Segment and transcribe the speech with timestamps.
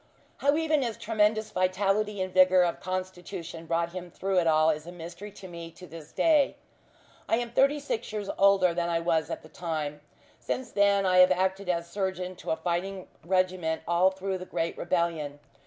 [0.37, 4.87] How even his tremendous vitality and vigour of constitution brought him through it all is
[4.87, 6.55] a mystery to me to this day.
[7.29, 10.01] I am thirty six years older than I was at that time.
[10.39, 14.75] Since then I have acted as surgeon to a fighting regiment all through the great
[14.75, 15.37] rebellion.